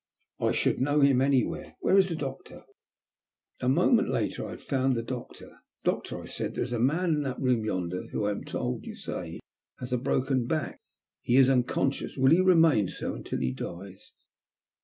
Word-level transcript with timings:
"I 0.39 0.51
should 0.53 0.81
know 0.81 1.01
him 1.01 1.21
any 1.21 1.43
where. 1.43 1.75
Where 1.79 1.95
is 1.95 2.09
the 2.09 2.15
doctor?" 2.15 2.63
A 3.61 3.69
moment 3.69 4.07
lator 4.09 4.47
I 4.47 4.49
had 4.49 4.61
found 4.63 4.95
the 4.95 5.03
doctor." 5.03 5.59
Doctor," 5.83 6.19
I 6.23 6.25
said," 6.25 6.55
there 6.55 6.63
is 6.63 6.73
a 6.73 6.79
man 6.79 7.13
in 7.17 7.21
that 7.21 7.39
room 7.39 7.63
yonder 7.63 8.07
whom, 8.07 8.23
I 8.23 8.31
am 8.31 8.43
told, 8.43 8.87
you 8.87 8.95
say 8.95 9.39
has 9.79 9.93
a 9.93 9.99
broken 9.99 10.47
back, 10.47 10.79
lie 11.29 11.35
is 11.35 11.51
unconscious. 11.51 12.17
Will 12.17 12.31
he 12.31 12.41
remain 12.41 12.87
so 12.87 13.13
until 13.13 13.41
he 13.41 13.53
dies 13.53 14.11